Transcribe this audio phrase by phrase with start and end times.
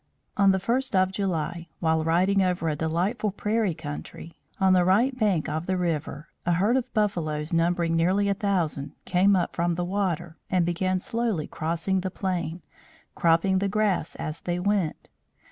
[0.35, 5.15] On the first of July, while riding over a delightful prairie country, on the right
[5.15, 9.75] bank of the river, a herd of buffaloes, numbering nearly a thousand, came up from
[9.75, 12.63] the water and began slowly crossing the plain,
[13.13, 15.11] cropping the grass as they went.